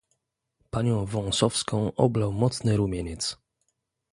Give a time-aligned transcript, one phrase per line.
[0.69, 3.37] "Panią Wąsowską oblał mocny rumieniec."